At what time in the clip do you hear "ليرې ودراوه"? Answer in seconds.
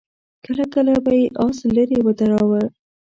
1.75-2.63